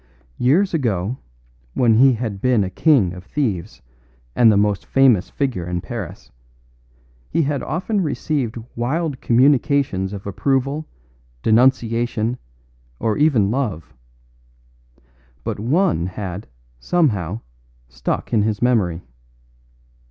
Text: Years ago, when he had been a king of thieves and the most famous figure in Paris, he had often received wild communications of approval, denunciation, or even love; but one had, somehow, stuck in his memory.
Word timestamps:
Years 0.39 0.73
ago, 0.73 1.19
when 1.75 1.93
he 1.93 2.13
had 2.13 2.41
been 2.41 2.63
a 2.63 2.71
king 2.71 3.13
of 3.13 3.23
thieves 3.23 3.83
and 4.35 4.51
the 4.51 4.57
most 4.57 4.83
famous 4.83 5.29
figure 5.29 5.67
in 5.67 5.79
Paris, 5.79 6.31
he 7.29 7.43
had 7.43 7.61
often 7.61 8.01
received 8.01 8.57
wild 8.75 9.21
communications 9.21 10.11
of 10.11 10.25
approval, 10.25 10.87
denunciation, 11.43 12.39
or 12.99 13.15
even 13.19 13.51
love; 13.51 13.93
but 15.43 15.59
one 15.59 16.07
had, 16.07 16.47
somehow, 16.79 17.41
stuck 17.87 18.33
in 18.33 18.41
his 18.41 18.59
memory. 18.59 19.03